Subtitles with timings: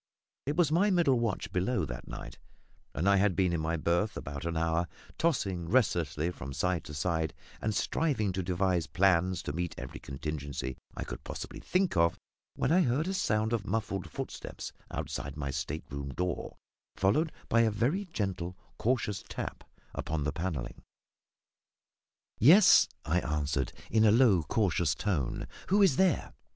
[0.47, 2.39] It was my middle watch below that night,
[2.95, 4.87] and I had been in my berth about an hour,
[5.19, 10.75] tossing restlessly from side to side, and striving to devise plans to meet every contingency
[10.97, 12.17] I could possibly think of,
[12.55, 16.57] when I heard a sound of muffled footsteps outside my state room door,
[16.95, 19.63] followed by a very gentle cautious tap
[19.93, 20.81] upon the panelling.
[22.39, 26.33] "Yes," I answered, in a low cautious tone; "who is there?"